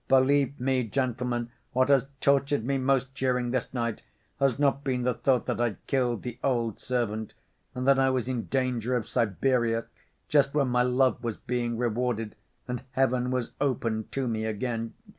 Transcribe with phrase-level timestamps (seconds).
[0.07, 4.01] Believe me, gentlemen, what has tortured me most during this night
[4.39, 7.35] has not been the thought that I'd killed the old servant,
[7.75, 9.85] and that I was in danger of Siberia
[10.27, 12.35] just when my love was being rewarded,
[12.67, 14.95] and Heaven was open to me again.